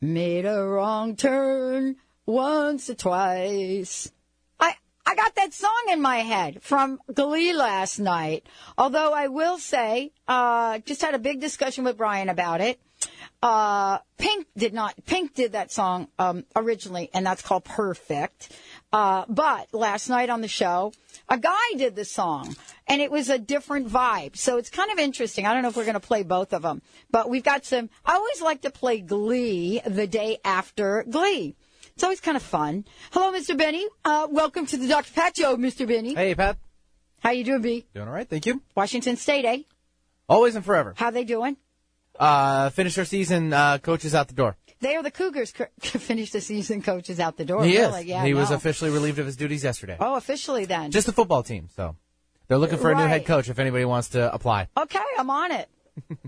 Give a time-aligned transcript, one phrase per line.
[0.00, 4.12] Made a wrong turn once or twice.
[4.60, 8.46] I, I got that song in my head from Glee last night.
[8.76, 12.80] Although I will say, uh, just had a big discussion with Brian about it.
[13.42, 18.52] Uh, Pink did not, Pink did that song, um, originally, and that's called Perfect.
[18.92, 20.92] Uh, but last night on the show,
[21.28, 24.36] a guy did the song and it was a different vibe.
[24.36, 25.46] So it's kind of interesting.
[25.46, 27.90] I don't know if we're going to play both of them, but we've got some,
[28.04, 31.54] I always like to play Glee the day after Glee.
[31.94, 32.84] It's always kind of fun.
[33.10, 33.58] Hello, Mr.
[33.58, 33.86] Benny.
[34.04, 35.12] Uh, welcome to the Dr.
[35.12, 35.86] Pat Show, Mr.
[35.86, 36.14] Benny.
[36.14, 36.56] Hey, Pat.
[37.20, 37.86] How you doing, B?
[37.92, 38.62] Doing all right, thank you.
[38.74, 39.62] Washington State, eh?
[40.28, 40.94] Always and forever.
[40.96, 41.56] How they doing?
[42.18, 44.56] Uh, finished our season, uh, coaches out the door.
[44.80, 45.52] They are the Cougars.
[45.52, 46.82] Co- finished the season.
[46.82, 47.64] Coaches out the door.
[47.64, 48.00] he really.
[48.00, 48.06] is.
[48.06, 49.96] Yeah, he was officially relieved of his duties yesterday.
[49.98, 50.90] Oh, officially then.
[50.90, 51.96] Just the football team, so
[52.46, 54.68] they're looking for a new head coach if anybody wants to apply.
[54.76, 55.68] Okay, I'm on it.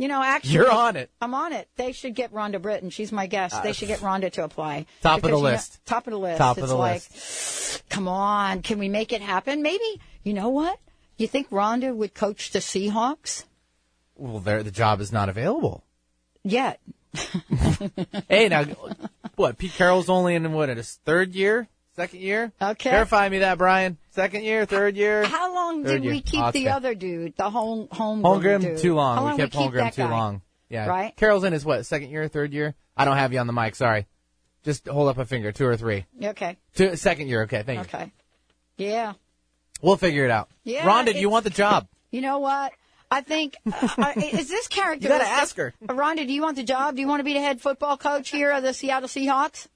[0.00, 1.10] You know, actually, You're on it.
[1.20, 1.68] I'm on it.
[1.76, 2.88] They should get Rhonda Britten.
[2.88, 3.62] She's my guest.
[3.62, 4.86] they uh, should get Rhonda to apply.
[5.02, 5.84] Top of the you know- list.
[5.84, 6.38] top of the list.
[6.38, 7.82] Top of it's the like, list.
[7.90, 9.60] come on, can we make it happen?
[9.60, 10.00] Maybe.
[10.22, 10.78] You know what?
[11.18, 13.44] You think Rhonda would coach the Seahawks?
[14.16, 15.84] Well, there the job is not available.
[16.44, 16.80] Yet.
[18.28, 18.64] Hey, now,
[19.36, 19.58] what?
[19.58, 22.52] Pete Carroll's only in what his third year, second year?
[22.60, 22.90] Okay.
[22.90, 23.98] Verify me that, Brian.
[24.10, 25.24] Second year, third year.
[25.24, 26.12] How long did year.
[26.12, 29.32] we keep Oh, the other dude, the home home Holmgren too long.
[29.32, 30.10] We kept we Holmgren too guy?
[30.10, 30.42] long.
[30.68, 30.86] Yeah.
[30.86, 31.16] Right?
[31.16, 31.84] Carroll's in his what?
[31.86, 32.74] Second year, third year?
[32.96, 33.74] I don't have you on the mic.
[33.74, 34.06] Sorry.
[34.62, 35.52] Just hold up a finger.
[35.52, 36.06] Two or three.
[36.22, 36.56] Okay.
[36.74, 37.42] Two, second year.
[37.42, 37.62] Okay.
[37.62, 37.98] Thank you.
[37.98, 38.12] Okay.
[38.76, 39.14] Yeah.
[39.82, 40.50] We'll figure it out.
[40.64, 41.88] Yeah, Rhonda, do you want the job?
[42.10, 42.72] You know what?
[43.10, 45.04] I think uh, is this character.
[45.08, 45.74] You gotta ask her.
[45.86, 46.94] Rhonda, do you want the job?
[46.96, 49.66] Do you want to be the head football coach here of the Seattle Seahawks?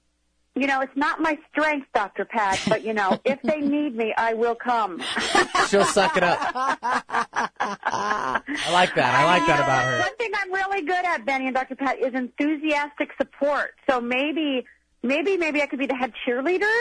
[0.57, 2.23] You know, it's not my strength, Dr.
[2.23, 5.03] Pat, but you know, if they need me, I will come.
[5.67, 6.39] She'll suck it up.
[6.41, 8.41] I
[8.71, 9.15] like that.
[9.15, 9.99] I like that about her.
[9.99, 11.75] One thing I'm really good at, Benny and Dr.
[11.75, 13.73] Pat, is enthusiastic support.
[13.89, 14.65] So maybe,
[15.03, 16.71] maybe, maybe I could be the head cheerleader,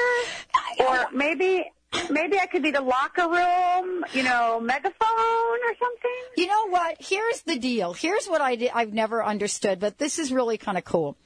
[0.78, 1.69] or maybe,
[2.10, 6.10] maybe I could be the locker room, you know, megaphone or something.
[6.37, 6.97] You know what?
[7.00, 7.93] Here's the deal.
[7.93, 11.16] Here's what I did, I've never understood, but this is really kind of cool.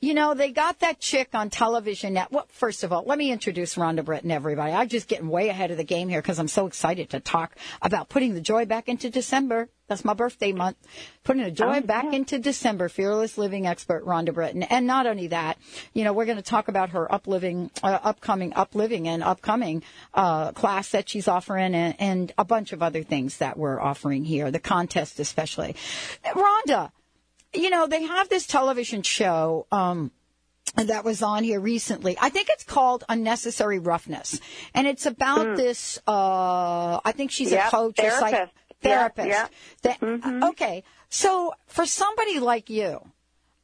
[0.00, 2.26] You know, they got that chick on television now.
[2.30, 4.72] Well, first of all, let me introduce Rhonda Britten, everybody.
[4.72, 7.54] I'm just getting way ahead of the game here because I'm so excited to talk
[7.80, 9.68] about putting the joy back into December.
[9.92, 10.78] That's my birthday month.
[11.22, 12.88] Putting the joy back into December.
[12.88, 14.62] Fearless living expert Rhonda Britten.
[14.62, 15.58] And not only that,
[15.92, 19.82] you know, we're going to talk about her upliving, uh, upcoming, upliving and upcoming,
[20.14, 24.24] uh, class that she's offering and, and a bunch of other things that we're offering
[24.24, 24.50] here.
[24.50, 25.76] The contest especially.
[26.24, 26.90] Rhonda,
[27.52, 30.10] you know, they have this television show, um,
[30.76, 32.16] that was on here recently.
[32.20, 34.40] I think it's called Unnecessary Roughness.
[34.74, 37.56] And it's about this, uh, I think she's a.
[37.56, 38.50] Yep, coach, a psych-
[38.82, 39.28] therapist.
[39.28, 39.52] therapist.
[39.84, 40.42] Yep, Mm-hmm.
[40.44, 40.84] Okay.
[41.08, 43.00] So for somebody like you,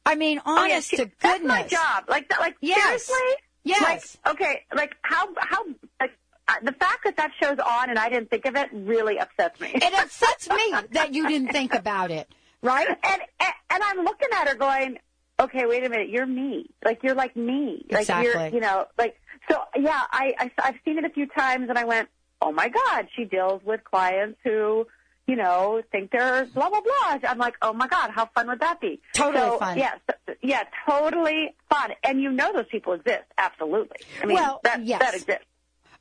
[0.05, 1.49] I mean, Oh, yeah, honest see, to That's goodness.
[1.49, 2.05] my job.
[2.07, 2.83] Like, that- like Yes.
[2.83, 3.35] seriously?
[3.63, 4.17] Yes.
[4.23, 5.65] Like, okay, like how, how,
[5.99, 6.11] like,
[6.47, 9.59] uh, the fact that that show's on and I didn't think of it really upsets
[9.59, 9.71] me.
[9.75, 12.27] It upsets me that you didn't think about it,
[12.63, 12.87] right?
[12.87, 14.97] and, and and I'm looking at her going,
[15.39, 16.67] okay, wait a minute, you're me.
[16.83, 17.85] Like you're like me.
[17.91, 18.55] Like you're, Exactly.
[18.57, 19.19] you know, like
[19.51, 19.59] so.
[19.75, 22.09] Yeah, I, I I've seen it a few times, and I went,
[22.41, 24.87] oh my god, she deals with clients who.
[25.29, 27.19] You know, think they're blah blah blah.
[27.29, 28.99] I'm like, oh my god, how fun would that be?
[29.13, 29.77] Totally so, fun.
[29.77, 31.91] Yeah, so- yeah, totally fun.
[32.03, 33.97] And you know those people exist, absolutely.
[34.23, 34.99] I mean, Well, that yes.
[34.99, 35.45] that exists.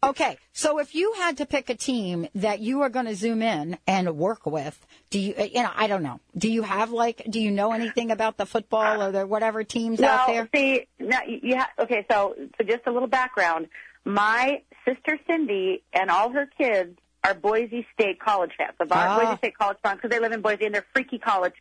[0.03, 3.43] Okay, so if you had to pick a team that you are going to zoom
[3.43, 7.27] in and work with, do you, you know, I don't know, do you have like,
[7.29, 10.49] do you know anything about the football or the whatever teams well, out there?
[10.55, 12.07] see, you ha- okay.
[12.11, 13.67] So, so just a little background.
[14.05, 18.75] My sister Cindy and all her kids are Boise State college fans.
[18.79, 19.19] The Ah.
[19.19, 21.55] Boise State college fans because they live in Boise and they're freaky college,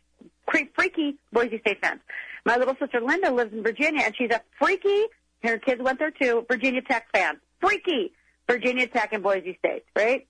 [0.46, 2.00] cre- freaky Boise State fans.
[2.44, 5.04] My little sister Linda lives in Virginia and she's a freaky.
[5.42, 6.44] Her kids went there too.
[6.48, 8.12] Virginia Tech fan, freaky
[8.48, 10.26] Virginia Tech and Boise State, right?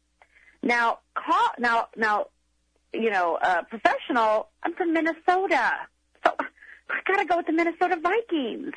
[0.63, 2.27] Now, call, now, now,
[2.93, 4.49] you know, uh, professional.
[4.63, 5.73] I'm from Minnesota,
[6.25, 6.35] so
[6.91, 8.75] I gotta go with the Minnesota Vikings.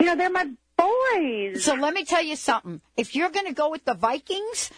[0.00, 1.64] You know, they're my boys.
[1.64, 2.80] So let me tell you something.
[2.96, 4.70] If you're going to go with the Vikings,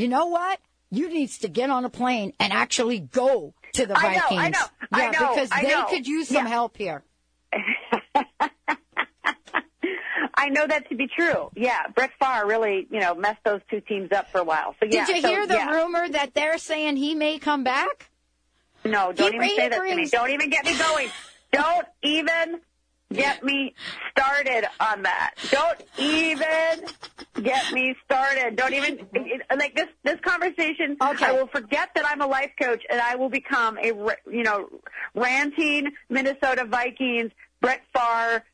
[0.00, 0.58] you know what?
[0.90, 4.40] You needs to get on a plane and actually go to the I know, Vikings.
[4.40, 5.86] I know, I yeah, know, because they know.
[5.88, 6.48] could use some Yeah.
[6.48, 7.04] help here.
[10.34, 11.50] I know that to be true.
[11.54, 14.74] Yeah, Brett Favre really, you know, messed those two teams up for a while.
[14.80, 15.70] So yeah, Did you so, hear the yeah.
[15.70, 18.08] rumor that they're saying he may come back?
[18.84, 20.06] No, don't He even say that to me.
[20.08, 21.10] Don't even get me going.
[21.52, 22.60] don't even
[23.12, 23.74] get me
[24.12, 25.34] started on that.
[25.50, 26.84] Don't even
[27.42, 28.56] get me started.
[28.56, 29.06] Don't even
[29.56, 29.88] like this.
[30.04, 30.96] This conversation.
[31.02, 31.26] Okay.
[31.26, 33.88] I will forget that I'm a life coach, and I will become a
[34.30, 34.68] you know
[35.14, 38.44] ranting Minnesota Vikings Brett Favre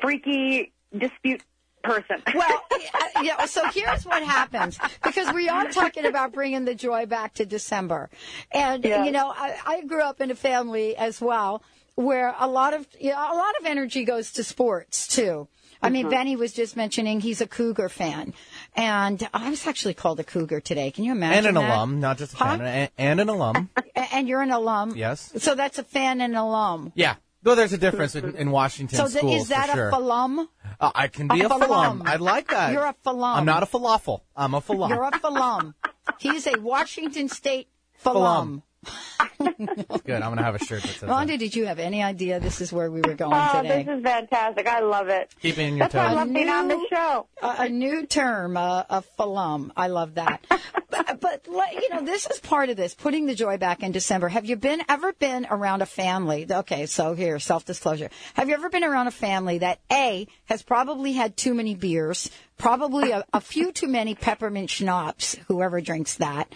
[0.00, 1.42] freaky dispute
[1.82, 2.22] person.
[2.34, 7.04] Well, yeah, yeah, so here's what happens because we are talking about bringing the joy
[7.06, 8.08] back to December,
[8.50, 9.04] and Yeah.
[9.04, 11.62] you know, I, I grew up in a family as well
[11.94, 15.46] where a lot of you know, a lot of energy goes to sports too.
[15.84, 18.34] I mean, Benny was just mentioning he's a Cougar fan,
[18.74, 20.90] and I was actually called a Cougar today.
[20.90, 21.38] Can you imagine?
[21.38, 21.70] And an that?
[21.70, 22.56] alum, not just a Huh?
[22.58, 23.70] fan, and, and an alum.
[24.12, 24.94] And you're an alum.
[24.96, 25.32] Yes.
[25.38, 26.92] So that's a fan and alum.
[26.94, 27.16] Yeah.
[27.42, 29.90] Though there's a difference in, in Washington So schools is that sure.
[29.90, 30.48] a falum?
[30.80, 32.00] Uh, I can be a a, falum.
[32.00, 32.02] falum.
[32.08, 32.72] I like that.
[32.72, 33.36] You're a falum.
[33.36, 34.22] I'm not a falafel.
[34.34, 34.88] I'm a falum.
[34.88, 35.74] You're a falum.
[36.18, 37.68] He's a Washington State
[38.02, 38.14] falum.
[38.14, 38.62] Falum.
[39.38, 40.22] Good.
[40.22, 41.38] I'm gonna have a shirt that says Rhonda, that.
[41.38, 43.82] did you have any idea this is where we were going Oh, today?
[43.82, 44.66] this is fantastic.
[44.66, 45.30] I love it.
[45.40, 46.16] Keep it in your That's why I toes.
[46.16, 47.26] love being on the show.
[47.42, 49.70] a, a new term, uh, a falum.
[49.76, 50.44] I love that.
[50.90, 54.28] but, but you know, this is part of this, putting the joy back in December.
[54.28, 56.46] Have you been ever been around a family?
[56.50, 58.10] Okay, so here, self disclosure.
[58.34, 62.30] Have you ever been around a family that a has probably had too many beers,
[62.56, 66.52] probably a, a few too many peppermint schnapps, whoever drinks that,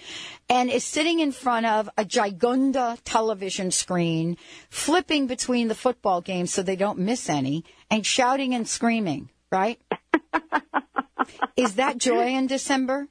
[0.49, 4.37] and is sitting in front of a gigunda television screen,
[4.71, 9.81] flipping between the football games so they don't miss any, and shouting and screaming, right?
[11.57, 13.09] Is that joy in December?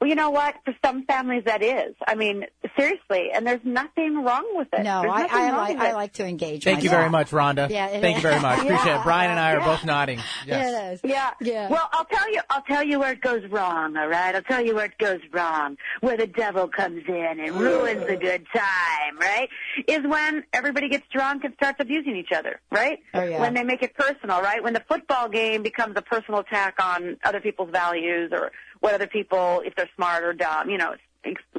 [0.00, 0.54] Well, you know what?
[0.64, 1.94] For some families, that is.
[2.06, 2.44] I mean,
[2.78, 4.82] seriously, and there's nothing wrong with it.
[4.82, 6.64] No, I, I like with I like to engage.
[6.64, 7.00] Thank you myself.
[7.00, 7.68] very much, Rhonda.
[7.70, 8.42] Yeah, it Thank you very is.
[8.42, 8.58] much.
[8.62, 9.00] Appreciate Yeah.
[9.00, 9.04] it.
[9.04, 10.20] Brian and I are both nodding.
[10.46, 11.00] Yes.
[11.02, 11.10] It is.
[11.10, 11.30] Yeah.
[11.40, 11.68] Yeah.
[11.68, 12.40] Well, I'll tell you.
[12.50, 13.96] I'll tell you where it goes wrong.
[13.96, 14.34] All right.
[14.34, 15.76] I'll tell you where it goes wrong.
[16.00, 19.18] Where the devil comes in and ruins the good time.
[19.18, 19.48] Right?
[19.86, 22.60] Is when everybody gets drunk and starts abusing each other.
[22.70, 22.98] Right?
[23.14, 23.40] Oh, yeah.
[23.40, 24.40] When they make it personal.
[24.40, 24.62] Right?
[24.62, 29.06] When the football game becomes a personal attack on other people's values or what other
[29.08, 30.70] people, if they're smart or dumb.
[30.70, 30.94] You know.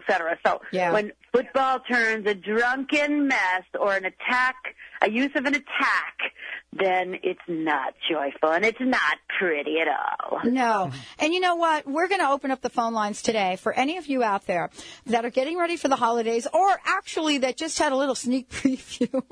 [0.09, 0.37] Et cetera.
[0.45, 0.91] So Yeah.
[0.91, 4.55] when football turns a drunken mess or an attack,
[5.01, 6.17] a use of an attack,
[6.73, 10.39] then it's not joyful and it's not pretty at all.
[10.43, 10.91] No.
[11.19, 11.85] And you know what?
[11.87, 14.69] We're going to open up the phone lines today for any of you out there
[15.05, 18.49] that are getting ready for the holidays or actually that just had a little sneak
[18.49, 19.23] preview.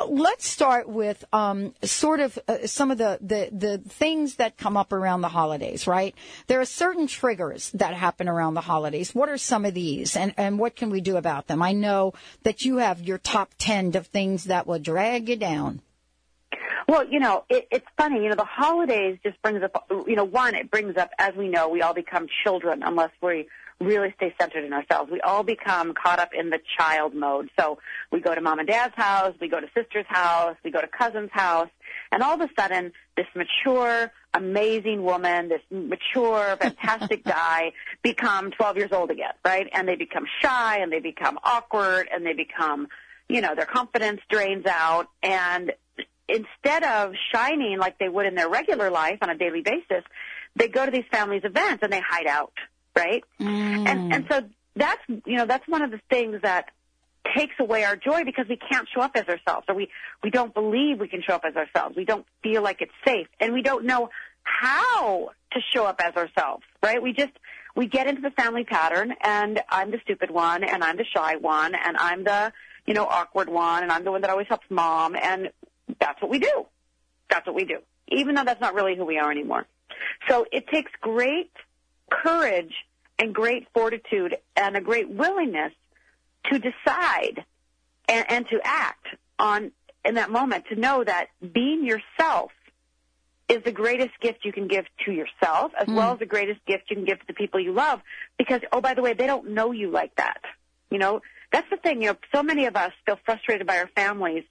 [0.08, 4.76] Let's start with, um, sort of uh, some of the, the, the things that come
[4.76, 6.14] up around the holidays, right?
[6.46, 9.14] There are certain triggers that happen around the holidays.
[9.14, 11.62] What are some of these and, and what can we do about them?
[11.62, 15.82] I know that you have your top 10 of things that will drag you down.
[16.88, 18.22] Well, you know, it, it's funny.
[18.22, 19.86] You know, the holidays just brings up.
[19.90, 23.46] You know, one, it brings up, as we know, we all become children unless we
[23.80, 25.10] really stay centered in ourselves.
[25.10, 27.50] We all become caught up in the child mode.
[27.58, 27.78] So
[28.12, 30.86] we go to mom and dad's house, we go to sister's house, we go to
[30.86, 31.70] cousin's house,
[32.12, 37.72] and all of a sudden, this mature, amazing woman, this mature, fantastic guy
[38.02, 39.66] become 12 years old again, right?
[39.72, 42.88] And they become shy, and they become awkward, and they become,
[43.28, 45.72] you know, their confidence drains out, and
[46.28, 50.04] instead of shining like they would in their regular life on a daily basis,
[50.56, 52.52] they go to these families events and they hide out,
[53.00, 53.24] right?
[53.38, 54.14] And mm.
[54.14, 54.42] and so
[54.76, 56.66] that's you know that's one of the things that
[57.36, 59.88] takes away our joy because we can't show up as ourselves or we
[60.22, 61.96] we don't believe we can show up as ourselves.
[61.96, 64.10] We don't feel like it's safe and we don't know
[64.42, 67.02] how to show up as ourselves, right?
[67.02, 67.32] We just
[67.76, 71.36] we get into the family pattern and I'm the stupid one and I'm the shy
[71.36, 72.52] one and I'm the
[72.86, 75.50] you know awkward one and I'm the one that always helps mom and
[75.98, 76.66] that's what we do.
[77.28, 77.78] That's what we do.
[78.08, 79.66] Even though that's not really who we are anymore.
[80.28, 81.52] So it takes great
[82.10, 82.72] courage
[83.20, 85.72] and great fortitude and a great willingness
[86.46, 87.44] to decide
[88.08, 89.06] and, and to act
[89.38, 89.70] on
[90.04, 92.50] in that moment to know that being yourself
[93.50, 95.96] is the greatest gift you can give to yourself as mm.
[95.96, 98.00] well as the greatest gift you can give to the people you love
[98.38, 100.40] because oh by the way they don't know you like that
[100.90, 101.20] you know
[101.52, 104.44] that's the thing you know so many of us feel frustrated by our families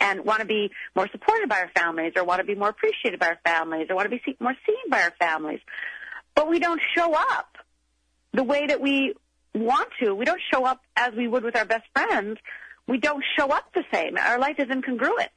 [0.00, 3.20] and want to be more supported by our families or want to be more appreciated
[3.20, 5.60] by our families or want to be more seen by our families
[6.34, 7.58] but we don't show up
[8.34, 9.14] the way that we
[9.54, 10.14] want to.
[10.14, 12.38] We don't show up as we would with our best friends.
[12.86, 14.18] We don't show up the same.
[14.18, 15.28] Our life is incongruent.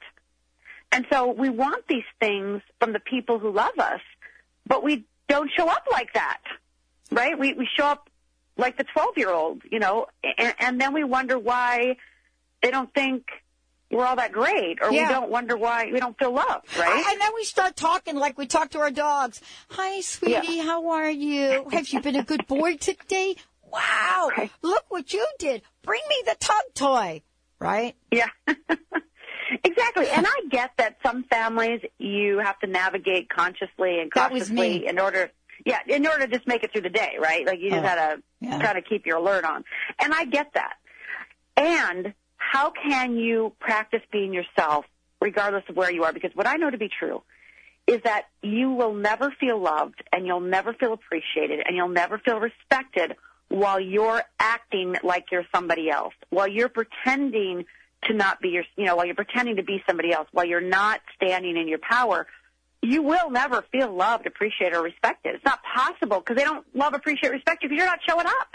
[0.92, 4.02] And so we want these things from the people who love us,
[4.66, 6.42] but we don't show up like that,
[7.12, 7.38] right?
[7.38, 8.10] We, we show up
[8.58, 11.98] like the 12 year old, you know, and, and then we wonder why
[12.64, 13.26] they don't think
[13.92, 15.08] we're all that great, or yeah.
[15.08, 17.06] we don't wonder why we don't feel loved, right?
[17.08, 19.42] And then we start talking like we talk to our dogs.
[19.70, 20.64] Hi, sweetie, yeah.
[20.64, 21.68] how are you?
[21.72, 23.36] Have you been a good boy today?
[23.72, 25.62] Wow, look what you did.
[25.84, 27.22] Bring me the tug toy,
[27.60, 27.96] right?
[28.12, 28.30] Yeah.
[29.64, 30.10] Exactly.
[30.10, 35.32] And I get that some families you have to navigate consciously and cautiously in order
[35.66, 37.46] yeah, in order to just make it through the day, right?
[37.46, 38.78] Like you just oh, gotta yeah.
[38.78, 39.64] of keep your alert on.
[40.00, 40.76] And I get that.
[41.56, 42.14] And
[42.52, 44.86] how can you practice being yourself
[45.22, 46.14] regardless of where you are?
[46.14, 47.22] Because what I know to be true
[47.88, 52.18] is that you will never feel loved and you'll never feel appreciated and you'll never
[52.20, 53.16] feel respected
[53.50, 57.66] while you're acting like you're somebody else, while you're pretending
[58.04, 60.62] to not be your, you know, while you're pretending to be somebody else, while you're
[60.62, 62.28] not standing in your power,
[62.82, 65.36] you will never feel loved, appreciated, or respected.
[65.36, 68.50] It's not possible because they don't love, appreciate, respect you because you're not showing up.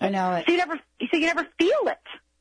[0.00, 0.46] I know it.
[0.46, 1.98] So you never, so you never feel it.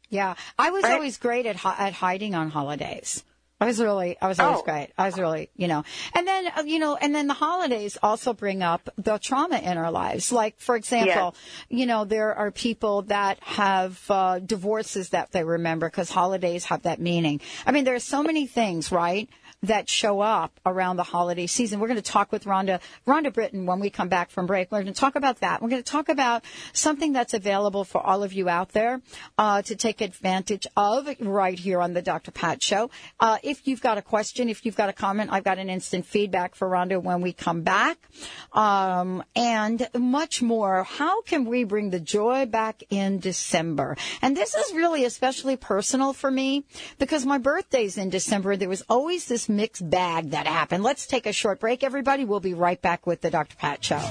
[0.10, 0.94] Yeah, I was right?
[0.94, 3.24] always great at at hiding on holidays.
[3.60, 4.64] I was really, I was always oh.
[4.64, 4.90] great.
[5.00, 5.84] I was really, you know,
[6.14, 9.80] and then, uh, you know, and then the holidays also bring up the trauma in
[9.80, 10.32] our lives.
[10.32, 11.34] Like, for example,
[11.68, 16.84] you know, there are people that have uh, divorces that they remember because holidays have
[16.84, 17.42] that meaning.
[17.66, 19.28] I mean, there are so many things, right?
[19.64, 21.80] That show up around the holiday season.
[21.80, 24.72] We're going to talk with Rhonda, Rhonda Britten when we come back from break.
[24.72, 25.62] We're going to talk about that.
[25.62, 29.02] We're going to talk about something that's available for all of you out there
[29.38, 32.30] uh, to take advantage of right here on the Dr.
[32.30, 32.92] Pat Show.
[33.20, 36.06] Uh, if you've got a question, if you've got a comment, I've got an instant
[36.06, 37.98] feedback for Rhonda when we come back.
[38.54, 40.84] Um, and much more.
[40.84, 43.98] How can we bring the joy back in December?
[44.22, 46.66] And this is really especially personal for me
[47.00, 48.56] because my birthday's in December.
[48.56, 50.84] There was always this mixed bag that happened.
[50.84, 52.26] Let's take a short break, everybody.
[52.26, 53.56] We'll be right back with the Dr.
[53.56, 54.02] Pat Show.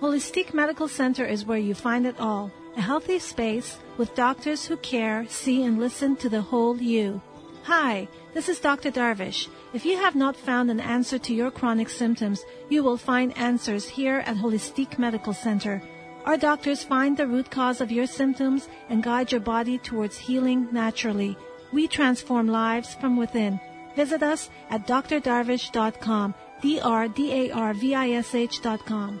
[0.00, 2.52] Holistic Medical Center is where you find it all.
[2.76, 7.20] A healthy space with doctors who care, see, and listen to the whole you.
[7.68, 8.90] Hi, this is Dr.
[8.90, 9.48] Darvish.
[9.74, 13.86] If you have not found an answer to your chronic symptoms, you will find answers
[13.86, 15.82] here at Holistic Medical Center.
[16.24, 20.68] Our doctors find the root cause of your symptoms and guide your body towards healing
[20.72, 21.36] naturally.
[21.70, 23.60] We transform lives from within.
[23.94, 29.20] Visit us at drdarvish.com, D-R-D-A-R-V-I-S-H.com.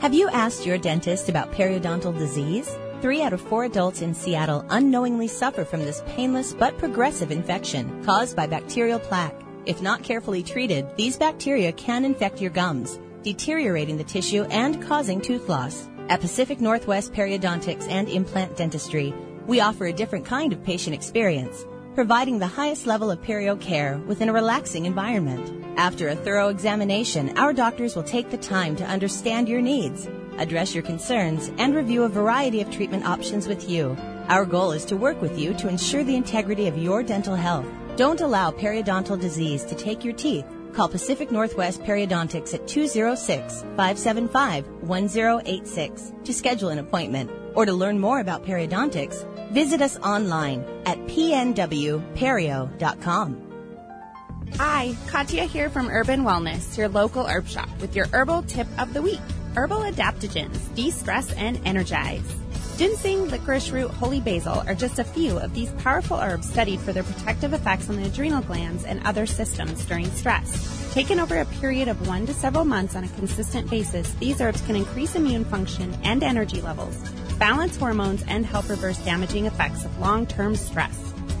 [0.00, 2.78] Have you asked your dentist about periodontal disease?
[3.02, 8.04] Three out of four adults in Seattle unknowingly suffer from this painless but progressive infection
[8.04, 9.34] caused by bacterial plaque.
[9.66, 15.20] If not carefully treated, these bacteria can infect your gums, deteriorating the tissue and causing
[15.20, 15.88] tooth loss.
[16.08, 19.12] At Pacific Northwest Periodontics and Implant Dentistry,
[19.48, 23.98] we offer a different kind of patient experience providing the highest level of perio care
[24.06, 25.57] within a relaxing environment.
[25.78, 30.74] After a thorough examination, our doctors will take the time to understand your needs, address
[30.74, 33.96] your concerns, and review a variety of treatment options with you.
[34.28, 37.66] Our goal is to work with you to ensure the integrity of your dental health.
[37.96, 40.44] Don't allow periodontal disease to take your teeth.
[40.74, 47.98] Call Pacific Northwest Periodontics at 206 575 1086 to schedule an appointment or to learn
[47.98, 53.47] more about periodontics Visit us online at pnwperio.com.
[54.56, 58.92] Hi, Katya here from Urban Wellness, your local herb shop, with your herbal tip of
[58.92, 59.20] the week.
[59.54, 62.22] Herbal adaptogens, de-stress and energize.
[62.76, 66.92] Ginseng, licorice root, holy basil are just a few of these powerful herbs studied for
[66.92, 70.92] their protective effects on the adrenal glands and other systems during stress.
[70.92, 74.60] Taken over a period of one to several months on a consistent basis, these herbs
[74.62, 76.96] can increase immune function and energy levels,
[77.38, 80.96] balance hormones, and help reverse damaging effects of long-term stress.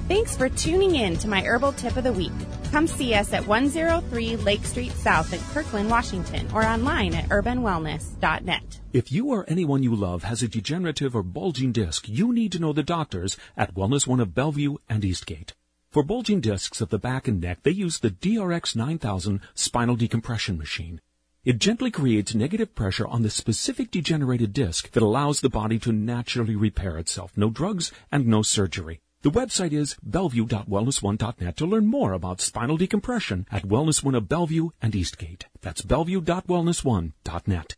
[0.08, 2.32] Thanks for tuning in to my herbal tip of the week.
[2.70, 8.80] Come see us at 103 Lake Street South in Kirkland, Washington, or online at urbanwellness.net.
[8.92, 12.58] If you or anyone you love has a degenerative or bulging disc, you need to
[12.58, 15.54] know the doctors at Wellness One of Bellevue and Eastgate.
[15.90, 20.58] For bulging discs of the back and neck, they use the DRX 9000 spinal decompression
[20.58, 21.00] machine.
[21.46, 25.92] It gently creates negative pressure on the specific degenerated disc that allows the body to
[25.92, 27.32] naturally repair itself.
[27.34, 29.00] No drugs and no surgery.
[29.22, 34.68] The website is bellevue.wellness1.net to learn more about spinal decompression at Wellness One of Bellevue
[34.80, 35.46] and Eastgate.
[35.60, 37.74] That's bellevue.wellness1.net.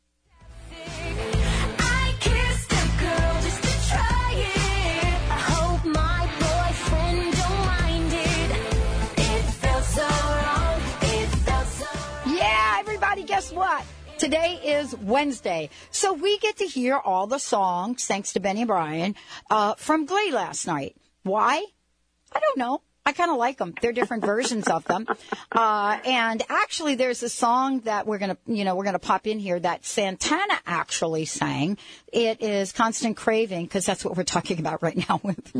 [1.78, 5.14] I kissed a girl just to try it.
[5.30, 8.50] I hope my boyfriend don't mind it.
[9.16, 10.80] It felt so wrong.
[11.00, 11.86] It felt so
[12.26, 13.82] Yeah, everybody, guess what?
[14.18, 18.68] Today is Wednesday, so we get to hear all the songs, thanks to Benny and
[18.68, 19.14] Brian,
[19.50, 20.94] uh, from Glee last night.
[21.30, 21.64] Why?
[22.32, 22.82] I don't know.
[23.06, 23.74] I kind of like them.
[23.80, 25.06] They're different versions of them.
[25.50, 29.38] Uh, and actually, there's a song that we're gonna, you know, we're gonna pop in
[29.38, 31.78] here that Santana actually sang.
[32.12, 35.52] It is "Constant Craving" because that's what we're talking about right now with.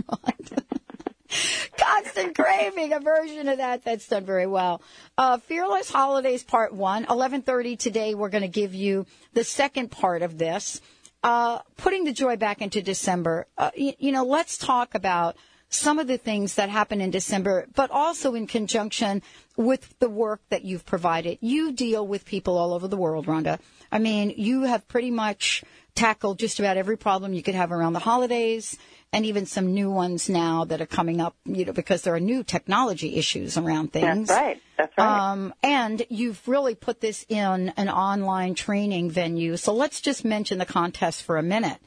[1.76, 4.82] Constant Craving, a version of that that's done very well.
[5.16, 8.14] Uh, Fearless Holidays Part 1, 1130 today.
[8.14, 10.80] We're going to give you the second part of this.
[11.22, 13.46] Uh, putting the joy back into December.
[13.58, 15.36] Uh, you know, let's talk about
[15.70, 19.22] some of the things that happen in December, but also in conjunction
[19.56, 21.38] with the work that you've provided.
[21.40, 23.58] You deal with people all over the world, Rhonda.
[23.90, 27.92] I mean, you have pretty much tackled just about every problem you could have around
[27.92, 28.76] the holidays
[29.12, 32.20] and even some new ones now that are coming up, you know, because there are
[32.20, 34.28] new technology issues around things.
[34.28, 34.62] That's right.
[34.76, 35.32] That's right.
[35.32, 39.56] Um, and you've really put this in an online training venue.
[39.56, 41.78] So let's just mention the contest for a minute,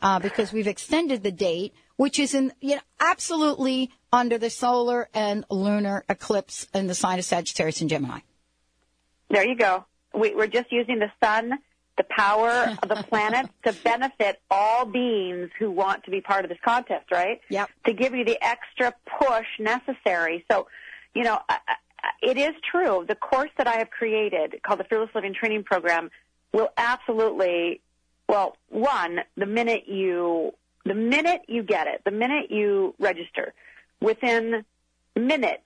[0.00, 5.08] uh, because we've extended the date, which is in, you know, absolutely under the solar
[5.14, 8.20] and lunar eclipse in the sign of Sagittarius and Gemini.
[9.30, 9.86] There you go.
[10.14, 11.58] We, we're just using the sun,
[11.96, 16.50] the power of the planet to benefit all beings who want to be part of
[16.50, 17.40] this contest, right?
[17.48, 17.70] Yep.
[17.86, 20.44] To give you the extra push necessary.
[20.50, 20.66] So,
[21.14, 21.40] you know,
[22.20, 23.04] it is true.
[23.08, 26.10] The course that I have created called the Fearless Living Training Program
[26.52, 27.80] will absolutely,
[28.28, 30.52] well, one, the minute you,
[30.84, 33.54] the minute you get it, the minute you register,
[34.00, 34.64] within
[35.14, 35.62] minutes,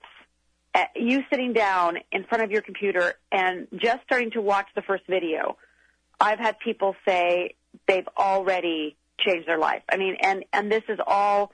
[0.75, 4.81] uh, you sitting down in front of your computer and just starting to watch the
[4.81, 5.57] first video,
[6.19, 7.55] I've had people say
[7.87, 9.81] they've already changed their life.
[9.89, 11.51] I mean, and and this is all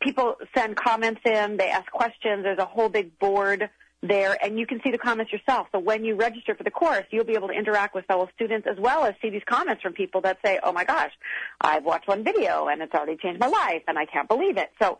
[0.00, 2.44] people send comments in, they ask questions.
[2.44, 3.68] There's a whole big board
[4.06, 5.68] there, and you can see the comments yourself.
[5.72, 8.66] So when you register for the course, you'll be able to interact with fellow students
[8.70, 11.12] as well as see these comments from people that say, "Oh my gosh,
[11.60, 14.70] I've watched one video and it's already changed my life, and I can't believe it."
[14.80, 14.98] So,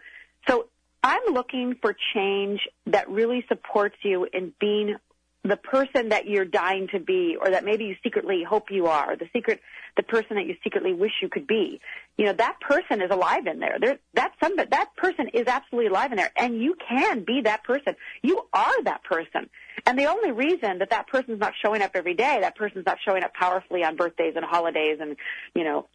[0.49, 0.69] so
[1.03, 4.97] I'm looking for change that really supports you in being
[5.45, 9.15] the person that you're dying to be or that maybe you secretly hope you are,
[9.15, 9.61] the secret
[9.97, 11.81] the person that you secretly wish you could be.
[12.17, 13.77] You know, that person is alive in there.
[13.81, 17.65] There that's somebody that person is absolutely alive in there and you can be that
[17.65, 17.97] person.
[18.23, 19.51] You are that person.
[19.87, 22.99] And the only reason that that person's not showing up every day, that person's not
[23.05, 25.17] showing up powerfully on birthdays and holidays and,
[25.55, 25.87] you know,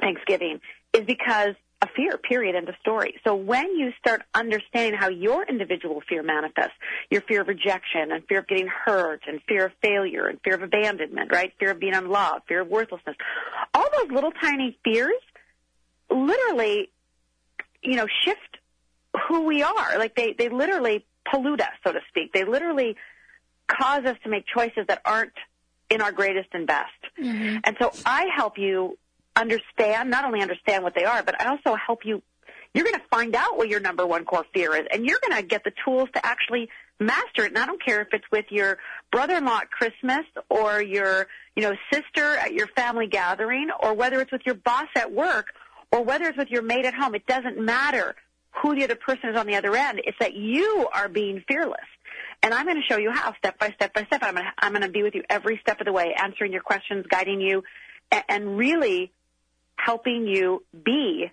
[0.00, 0.60] Thanksgiving
[0.92, 3.14] is because a fear, period, end of story.
[3.24, 6.76] So when you start understanding how your individual fear manifests,
[7.10, 10.54] your fear of rejection and fear of getting hurt and fear of failure and fear
[10.54, 11.52] of abandonment, right?
[11.58, 13.16] Fear of being unloved, fear of worthlessness,
[13.74, 15.20] all those little tiny fears
[16.10, 16.90] literally,
[17.82, 18.58] you know, shift
[19.28, 19.98] who we are.
[19.98, 22.32] Like they, they literally pollute us, so to speak.
[22.32, 22.96] They literally
[23.68, 25.32] cause us to make choices that aren't
[25.90, 26.90] in our greatest and best.
[27.20, 27.58] Mm-hmm.
[27.64, 28.98] And so I help you
[29.36, 32.22] understand, not only understand what they are, but I also help you.
[32.74, 35.40] You're going to find out what your number one core fear is, and you're going
[35.40, 37.48] to get the tools to actually master it.
[37.48, 38.78] And I don't care if it's with your
[39.10, 44.32] brother-in-law at Christmas or your, you know, sister at your family gathering, or whether it's
[44.32, 45.48] with your boss at work,
[45.92, 47.14] or whether it's with your mate at home.
[47.14, 48.16] It doesn't matter
[48.62, 50.00] who the other person is on the other end.
[50.04, 51.80] It's that you are being fearless.
[52.42, 54.22] And I'm going to show you how, step by step by step.
[54.22, 56.52] I'm going to, I'm going to be with you every step of the way, answering
[56.52, 57.62] your questions, guiding you,
[58.10, 59.12] and, and really
[59.76, 61.30] helping you be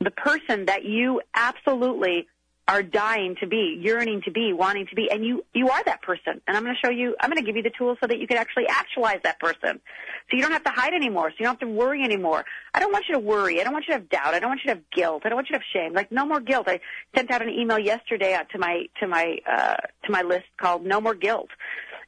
[0.00, 2.28] the person that you absolutely
[2.68, 6.02] are dying to be, yearning to be, wanting to be, and you you are that
[6.02, 6.40] person.
[6.46, 7.14] And I'm going to show you.
[7.20, 9.80] I'm going to give you the tools so that you can actually actualize that person.
[10.28, 11.30] So you don't have to hide anymore.
[11.30, 12.44] So you don't have to worry anymore.
[12.74, 13.60] I don't want you to worry.
[13.60, 14.34] I don't want you to have doubt.
[14.34, 15.22] I don't want you to have guilt.
[15.24, 15.92] I don't want you to have shame.
[15.92, 16.66] Like no more guilt.
[16.68, 16.80] I
[17.14, 20.84] sent out an email yesterday out to my to my uh, to my list called
[20.84, 21.50] No More Guilt,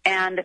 [0.04, 0.42] and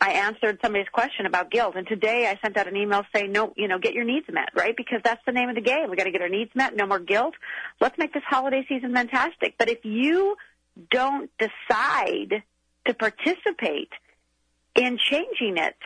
[0.00, 3.52] I answered somebody's question about guilt, and today I sent out an email saying, "No,
[3.56, 4.76] you know, get your needs met, right?
[4.76, 5.90] Because that's the name of the game.
[5.90, 6.76] We got to get our needs met.
[6.76, 7.34] No more guilt.
[7.80, 10.36] Let's make this holiday season fantastic." But if you
[10.90, 12.42] don't decide
[12.86, 13.90] to participate
[14.74, 15.76] in changing it,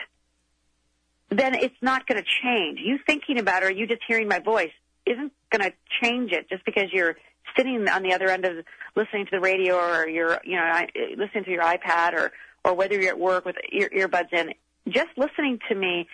[1.28, 2.80] then it's not going to change.
[2.82, 4.72] You thinking about it, or you just hearing my voice,
[5.06, 7.16] isn't going to change it just because you're
[7.56, 8.64] sitting on the other end of
[8.96, 12.32] listening to the radio or you're, you know, listening to your iPad or
[12.64, 14.54] or whether you're at work with ear, earbuds in,
[14.88, 16.06] just listening to me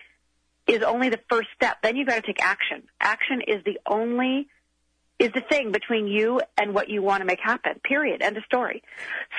[0.66, 1.78] is only the first step.
[1.82, 2.82] Then you've got to take action.
[3.00, 4.48] Action is the only
[5.18, 7.80] is the thing between you and what you want to make happen.
[7.82, 8.20] Period.
[8.20, 8.82] End of story.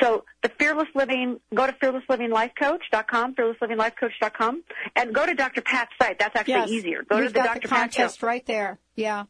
[0.02, 4.64] So the fearless living, go to fearlesslivingLifeCoach.com, fearlesslivingLifeCoach.com,
[4.96, 5.62] and go to Dr.
[5.62, 6.18] Pat's site.
[6.18, 6.70] That's actually Yes.
[6.70, 7.04] easier.
[7.04, 7.60] Go We've to the got Dr.
[7.62, 8.80] the contest right there.
[8.96, 9.26] Yeah.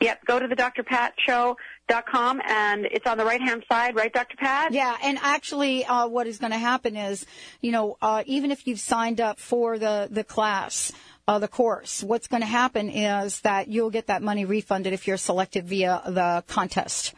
[0.00, 0.24] Yep.
[0.24, 4.36] Go to the drpatshow.com, and it's on the right hand side, right, Dr.
[4.36, 4.72] Pat?
[4.72, 7.26] Yeah, and actually, uh, what is going to happen is,
[7.60, 10.92] you know, uh, even if you've signed up for the the class,
[11.28, 15.06] uh, the course, what's going to happen is that you'll get that money refunded if
[15.06, 17.14] you're selected via the contest.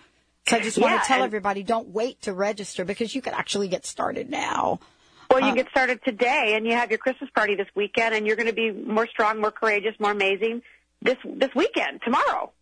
[0.48, 3.32] So I just want Yeah, to tell everybody, don't wait to register because you could
[3.32, 4.80] actually get started now.
[5.30, 8.26] Well, you Uh, get started today, and you have your Christmas party this weekend, and
[8.26, 10.62] you're going to be more strong, more courageous, more amazing
[11.00, 12.52] this this weekend, tomorrow.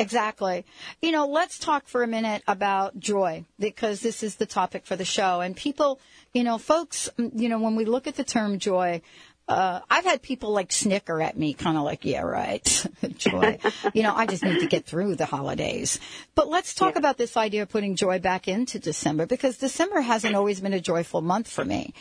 [0.00, 0.64] Exactly.
[1.02, 4.96] You know, let's talk for a minute about joy because this is the topic for
[4.96, 5.40] the show.
[5.40, 6.00] And people,
[6.32, 9.02] you know, folks, you know, when we look at the term joy,
[9.50, 12.86] uh, I've had people like snicker at me, kind of like, yeah, right,
[13.16, 13.58] joy.
[13.92, 15.98] you know, I just need to get through the holidays.
[16.36, 20.36] But let's talk about this idea of putting joy back into December because December hasn't
[20.36, 21.94] always been a joyful month for me.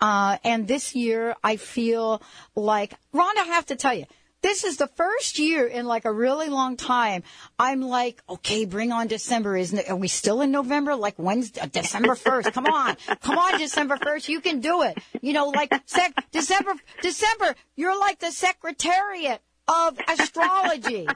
[0.00, 2.20] Uh, and this year I feel
[2.56, 4.06] like, Rhonda, I have to tell you,
[4.42, 7.22] this is the first year in like a really long time.
[7.58, 9.56] I'm like, okay, bring on December.
[9.56, 9.90] Isn't it?
[9.90, 10.94] Are we still in November?
[10.94, 12.52] Like Wednesday, uh, December 1st.
[12.52, 12.96] Come on.
[13.22, 14.28] Come on, December 1st.
[14.28, 14.98] You can do it.
[15.20, 21.08] You know, like sec- December, December, you're like the secretariat of astrology.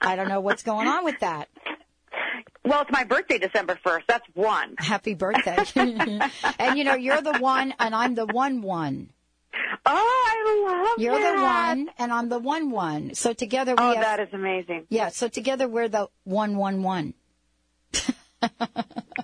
[0.00, 1.48] I don't know what's going on with that.
[2.64, 4.02] Well, it's my birthday, December 1st.
[4.06, 4.74] That's one.
[4.78, 5.56] Happy birthday.
[6.58, 9.10] and you know, you're the one and I'm the one one.
[9.86, 11.02] Oh, I love it.
[11.02, 11.36] You're that.
[11.36, 13.14] the one and I'm the one one.
[13.14, 14.86] So together we Oh, have, that is amazing.
[14.90, 17.14] yeah, so together we're the one one one.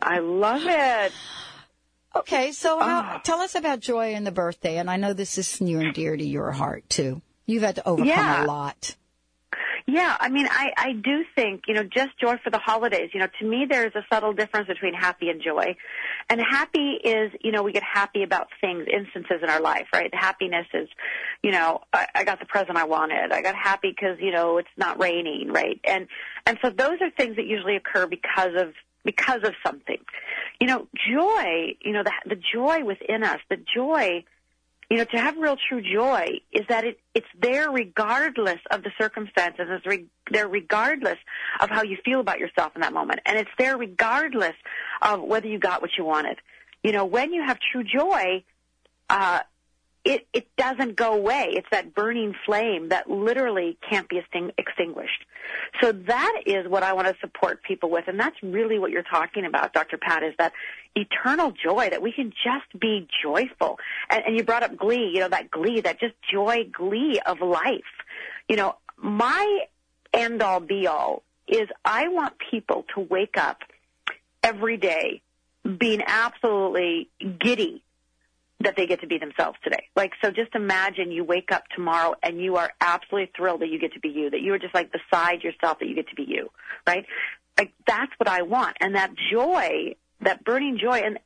[0.02, 1.12] I love it.
[2.14, 3.02] Okay, so Ah.
[3.02, 4.78] how, tell us about joy and the birthday.
[4.78, 7.20] And I know this is near and dear to your heart too.
[7.46, 8.44] You've had to overcome Yeah.
[8.44, 8.96] a lot.
[9.88, 13.10] Yeah, I mean, I, I do think, you know, just joy for the holidays.
[13.14, 15.76] You know, to me, there's a subtle difference between happy and joy.
[16.28, 20.12] And happy is, you know, we get happy about things, instances in our life, right?
[20.12, 20.88] Happiness is,
[21.40, 23.30] you know, I, I got the present I wanted.
[23.30, 25.80] I got happy because, you know, it's not raining, right?
[25.84, 26.08] And,
[26.46, 28.72] and so those are things that usually occur because of,
[29.04, 29.98] because of something.
[30.60, 34.24] You know, joy, you know, the, the joy within us, the joy,
[34.88, 38.90] you know, to have real true joy is that it, it's there regardless of the
[38.98, 39.66] circumstances.
[39.68, 41.18] It's re- there regardless
[41.60, 43.20] of how you feel about yourself in that moment.
[43.26, 44.54] And it's there regardless
[45.02, 46.38] of whether you got what you wanted.
[46.84, 48.44] You know, when you have true joy,
[49.10, 49.40] uh,
[50.06, 51.50] it, it doesn't go away.
[51.54, 54.22] It's that burning flame that literally can't be
[54.56, 55.24] extinguished.
[55.82, 58.06] So that is what I want to support people with.
[58.06, 59.98] And that's really what you're talking about, Dr.
[59.98, 60.52] Pat, is that
[60.94, 63.80] eternal joy that we can just be joyful.
[64.08, 67.40] And, and you brought up glee, you know, that glee, that just joy, glee of
[67.40, 67.82] life.
[68.48, 69.64] You know, my
[70.12, 73.62] end all be all is I want people to wake up
[74.44, 75.20] every day
[75.78, 77.08] being absolutely
[77.40, 77.82] giddy
[78.60, 79.88] that they get to be themselves today.
[79.94, 83.78] Like, so just imagine you wake up tomorrow and you are absolutely thrilled that you
[83.78, 86.14] get to be you, that you are just like beside yourself that you get to
[86.14, 86.50] be you,
[86.86, 87.04] right?
[87.58, 88.76] Like, that's what I want.
[88.80, 91.18] And that joy, that burning joy, and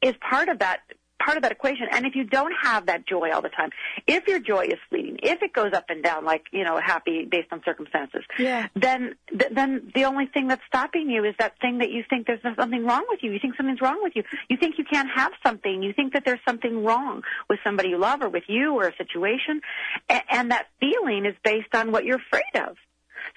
[0.00, 0.80] is part of that,
[1.24, 1.86] part of that equation.
[1.90, 3.70] And if you don't have that joy all the time,
[4.06, 4.78] if your joy is
[5.22, 8.66] if it goes up and down, like, you know, happy based on circumstances, Yeah.
[8.74, 12.26] then th- then the only thing that's stopping you is that thing that you think
[12.26, 13.30] there's something wrong with you.
[13.30, 14.24] You think something's wrong with you.
[14.50, 15.82] You think you can't have something.
[15.82, 18.96] You think that there's something wrong with somebody you love or with you or a
[18.96, 19.60] situation,
[20.08, 22.76] and, and that feeling is based on what you're afraid of.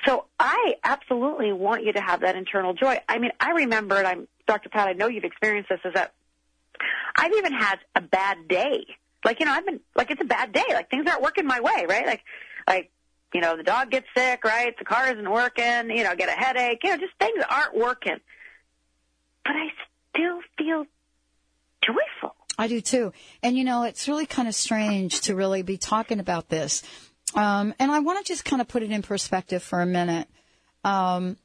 [0.06, 3.00] So I absolutely want you to have that internal joy.
[3.08, 4.70] I mean, I remember, and I'm Dr.
[4.70, 4.88] Pat.
[4.88, 5.80] I know you've experienced this.
[5.86, 6.14] Is that
[7.16, 8.86] I've even had a bad day.
[9.26, 10.64] Like, you know, I've been, like, it's a bad day.
[10.70, 12.06] Like, things aren't working my way, right?
[12.06, 12.24] Like,
[12.68, 12.92] like,
[13.34, 14.78] you know, the dog gets sick, right?
[14.78, 18.20] The car isn't working, you know, get a headache, you know, just things aren't working.
[19.44, 19.68] but I
[20.14, 20.86] still feel
[21.84, 22.36] joyful.
[22.58, 23.12] I do too.
[23.44, 26.84] And you know, it's really kind of strange to really be talking about this.
[27.36, 30.30] Um, and I want to just kind of put it in perspective for a minute.
[30.84, 31.36] Um,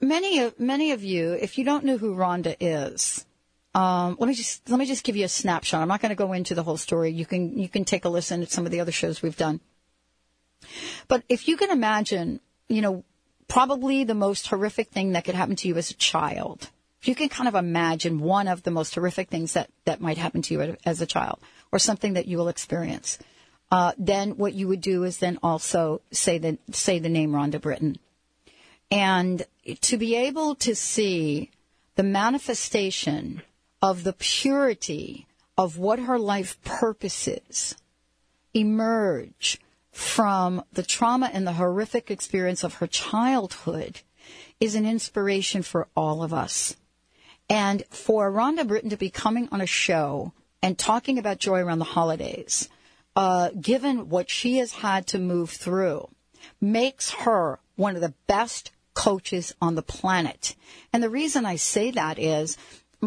[0.00, 3.26] many of many of you, if you don't know who Rhonda is,
[3.74, 5.80] um, let me just let me just give you a snapshot.
[5.80, 7.10] I'm not going to go into the whole story.
[7.10, 9.60] You can you can take a listen at some of the other shows we've done.
[11.08, 13.04] But if you can imagine, you know,
[13.48, 16.70] probably the most horrific thing that could happen to you as a child.
[17.02, 20.18] If you can kind of imagine one of the most horrific things that, that might
[20.18, 21.40] happen to you as a child
[21.72, 23.18] or something that you will experience,
[23.70, 27.60] uh, then what you would do is then also say the, say the name Rhonda
[27.60, 27.98] Britten.
[28.90, 29.44] And
[29.80, 31.50] to be able to see
[31.96, 33.42] the manifestation
[33.82, 35.26] of the purity
[35.58, 37.74] of what her life purpose is
[38.54, 44.00] emerge from the trauma and the horrific experience of her childhood
[44.60, 46.76] is an inspiration for all of us.
[47.50, 51.80] And for Rhonda Britten to be coming on a show and talking about joy around
[51.80, 52.68] the holidays,
[53.16, 56.08] uh, given what she has had to move through,
[56.60, 60.54] makes her one of the best coaches on the planet.
[60.92, 62.56] And the reason I say that is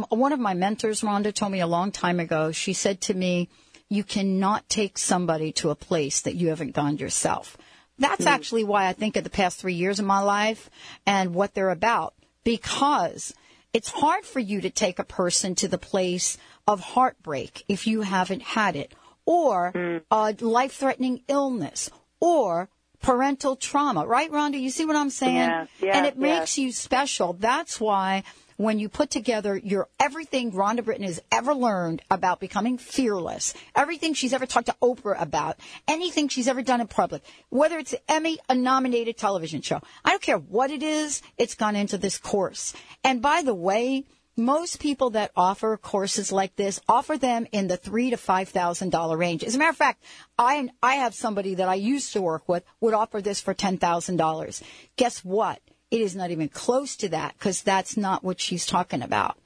[0.10, 3.50] one of my mentors, Rhonda, told me a long time ago, she said to me,
[3.90, 7.58] you cannot take somebody to a place that you haven't gone yourself.
[7.98, 8.30] That's hmm.
[8.30, 10.70] actually why I think of the past three years of my life
[11.06, 12.14] and what they're about.
[12.44, 13.34] Because
[13.74, 18.02] it's hard for you to take a person to the place of heartbreak if you
[18.02, 18.94] haven't had it,
[19.26, 19.98] or hmm.
[20.12, 22.70] a life threatening illness, or
[23.02, 24.06] parental trauma.
[24.06, 24.60] Right, Rhonda?
[24.60, 25.36] You see what I'm saying?
[25.36, 26.22] Yes, yes, and it yes.
[26.22, 27.34] makes you special.
[27.34, 28.24] That's why
[28.58, 34.14] when you put together your everything Rhonda Britten has ever learned about becoming fearless, everything
[34.14, 38.40] she's ever talked to Oprah about, anything she's ever done in public, whether it's Emmy
[38.50, 42.74] a nominated television show, I don't care what it is, it's gone into this course.
[43.04, 44.06] And by the way,
[44.38, 48.90] most people that offer courses like this offer them in the three to five thousand
[48.90, 49.44] dollar range.
[49.44, 50.04] As a matter of fact,
[50.38, 53.78] I I have somebody that I used to work with would offer this for ten
[53.78, 54.62] thousand dollars.
[54.98, 55.62] Guess what?
[55.96, 59.38] It is not even close to that because that's not what she's talking about.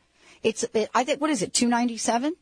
[0.41, 2.33] It's it, I think what is it two ninety seven?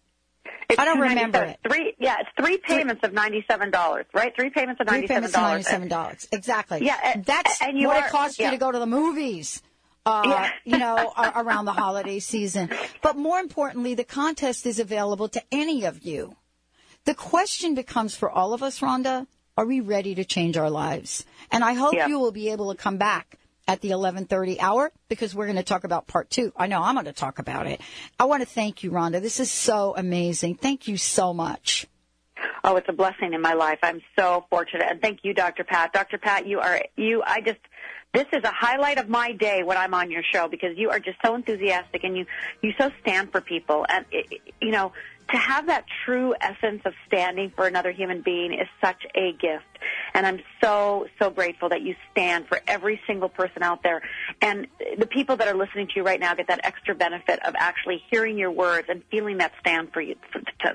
[0.70, 1.60] It's I don't remember it.
[1.68, 4.34] Three, yeah, it's three payments of ninety-seven dollars, right?
[4.36, 5.52] Three payments of Three ninety-seven dollars.
[5.52, 6.28] ninety-seven dollars.
[6.32, 6.86] Exactly.
[6.86, 9.62] Yeah, and- that's and what are- it costs you to go to the movies.
[10.06, 10.50] Uh, Yeah.
[10.64, 12.70] you know, around the holiday season.
[13.02, 16.38] But more importantly, the contest is available to any of you.
[17.04, 21.26] The question becomes for all of us, Rhonda, are we ready to change our lives?
[21.52, 22.08] And I hope Yeah.
[22.08, 25.64] you will be able to come back at the 11:30 hour because we're going to
[25.64, 26.54] talk about part 2.
[26.56, 27.82] I know I'm going to talk about it.
[28.20, 29.22] I want to thank you, Rhonda.
[29.22, 30.56] This is so amazing.
[30.56, 31.88] Thank you so much.
[32.64, 33.80] Oh, it's a blessing in my life.
[33.84, 35.64] I'm so fortunate, and thank you, Dr.
[35.64, 35.94] Pat.
[35.94, 36.18] Dr.
[36.18, 37.24] Pat, you are you.
[37.26, 37.60] I just
[38.14, 41.00] this is a highlight of my day when I'm on your show because you are
[41.00, 42.26] just so enthusiastic and you
[42.62, 44.94] you so stand for people, and it, you know
[45.30, 49.66] to have that true essence of standing for another human being is such a gift.
[50.14, 54.02] And I'm so, so grateful that you stand for every single person out there.
[54.42, 54.68] And
[54.98, 58.02] the people that are listening to you right now get that extra benefit of actually
[58.10, 60.16] hearing your words and feeling that stand for you,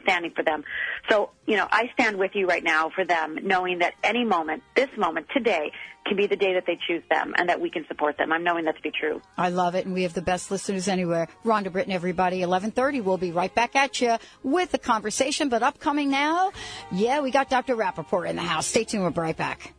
[0.02, 0.64] standing for them.
[1.08, 4.62] So, you know, I stand with you right now for them, knowing that any moment,
[4.74, 5.72] this moment, today,
[6.06, 8.32] can be the day that they choose them and that we can support them.
[8.32, 9.20] I'm knowing that to be true.
[9.36, 11.28] I love it, and we have the best listeners anywhere.
[11.44, 13.00] Rhonda Britten, everybody, 1130.
[13.00, 16.52] We'll be right back at you with the conversation, but upcoming now,
[16.90, 17.76] yeah, we got Dr.
[17.76, 18.66] Rappaport in the house.
[18.66, 19.04] Stay tuned.
[19.04, 19.74] We'll be right back.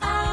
[0.00, 0.27] I